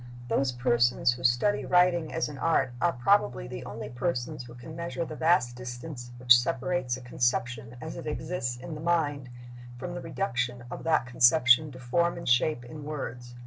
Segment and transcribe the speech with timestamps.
[0.29, 4.75] Those persons who study writing as an art are probably the only persons who can
[4.75, 9.29] measure the vast distance which separates a conception as it exists in the mind
[9.77, 13.35] from the reduction of that conception to form and shape in words.